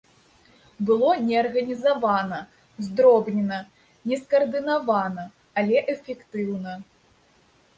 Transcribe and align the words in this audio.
Было 0.89 1.09
неарганізавана, 1.25 2.39
здробнена, 2.87 3.59
нескаардынавана, 4.13 5.27
але 5.63 5.77
эфектыўна. 5.97 6.73